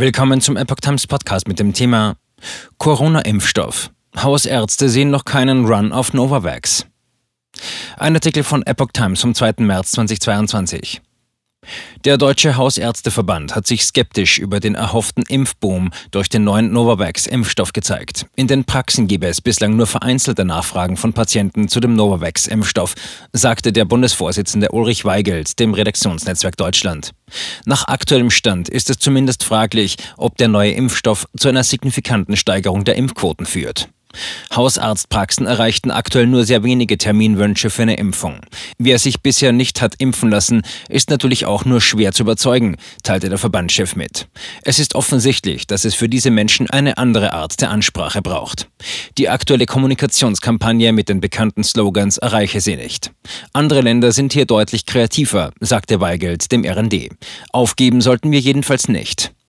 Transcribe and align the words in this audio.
Willkommen 0.00 0.40
zum 0.40 0.56
Epoch 0.56 0.76
Times 0.80 1.06
Podcast 1.06 1.46
mit 1.46 1.58
dem 1.58 1.74
Thema 1.74 2.16
Corona-Impfstoff. 2.78 3.90
Hausärzte 4.16 4.88
sehen 4.88 5.10
noch 5.10 5.26
keinen 5.26 5.66
Run 5.66 5.92
auf 5.92 6.14
Novavax. 6.14 6.86
Ein 7.98 8.14
Artikel 8.14 8.42
von 8.42 8.62
Epoch 8.62 8.92
Times 8.94 9.20
vom 9.20 9.34
2. 9.34 9.56
März 9.58 9.90
2022. 9.90 11.02
Der 12.06 12.16
Deutsche 12.16 12.56
Hausärzteverband 12.56 13.54
hat 13.54 13.66
sich 13.66 13.84
skeptisch 13.84 14.38
über 14.38 14.58
den 14.58 14.74
erhofften 14.74 15.22
Impfboom 15.28 15.90
durch 16.10 16.30
den 16.30 16.44
neuen 16.44 16.72
Novavax-Impfstoff 16.72 17.74
gezeigt. 17.74 18.24
In 18.36 18.46
den 18.46 18.64
Praxen 18.64 19.06
gebe 19.06 19.26
es 19.26 19.42
bislang 19.42 19.76
nur 19.76 19.86
vereinzelte 19.86 20.46
Nachfragen 20.46 20.96
von 20.96 21.12
Patienten 21.12 21.68
zu 21.68 21.78
dem 21.78 21.92
Novavax-Impfstoff, 21.94 22.94
sagte 23.34 23.72
der 23.72 23.84
Bundesvorsitzende 23.84 24.70
Ulrich 24.70 25.04
Weigelt 25.04 25.58
dem 25.58 25.74
Redaktionsnetzwerk 25.74 26.56
Deutschland. 26.56 27.12
Nach 27.66 27.86
aktuellem 27.86 28.30
Stand 28.30 28.70
ist 28.70 28.88
es 28.88 28.98
zumindest 28.98 29.44
fraglich, 29.44 29.96
ob 30.16 30.38
der 30.38 30.48
neue 30.48 30.72
Impfstoff 30.72 31.26
zu 31.36 31.48
einer 31.48 31.64
signifikanten 31.64 32.36
Steigerung 32.36 32.84
der 32.84 32.96
Impfquoten 32.96 33.44
führt. 33.44 33.90
Hausarztpraxen 34.54 35.46
erreichten 35.46 35.90
aktuell 35.90 36.26
nur 36.26 36.44
sehr 36.44 36.64
wenige 36.64 36.98
Terminwünsche 36.98 37.70
für 37.70 37.82
eine 37.82 37.96
Impfung. 37.96 38.40
Wer 38.78 38.98
sich 38.98 39.20
bisher 39.20 39.52
nicht 39.52 39.80
hat 39.80 39.94
impfen 39.98 40.30
lassen, 40.30 40.62
ist 40.88 41.10
natürlich 41.10 41.46
auch 41.46 41.64
nur 41.64 41.80
schwer 41.80 42.12
zu 42.12 42.22
überzeugen, 42.24 42.76
teilte 43.02 43.28
der 43.28 43.38
Verbandschef 43.38 43.96
mit. 43.96 44.28
Es 44.62 44.78
ist 44.78 44.94
offensichtlich, 44.94 45.66
dass 45.66 45.84
es 45.84 45.94
für 45.94 46.08
diese 46.08 46.30
Menschen 46.30 46.68
eine 46.68 46.98
andere 46.98 47.32
Art 47.32 47.60
der 47.60 47.70
Ansprache 47.70 48.22
braucht. 48.22 48.68
Die 49.18 49.28
aktuelle 49.28 49.66
Kommunikationskampagne 49.66 50.92
mit 50.92 51.08
den 51.08 51.20
bekannten 51.20 51.64
Slogans 51.64 52.18
erreiche 52.18 52.60
sie 52.60 52.76
nicht. 52.76 53.12
Andere 53.52 53.80
Länder 53.80 54.12
sind 54.12 54.32
hier 54.32 54.46
deutlich 54.46 54.86
kreativer, 54.86 55.52
sagte 55.60 56.00
Weigelt 56.00 56.50
dem 56.52 56.64
RND. 56.64 57.10
Aufgeben 57.52 58.00
sollten 58.00 58.30
wir 58.32 58.40
jedenfalls 58.40 58.88
nicht. 58.88 59.32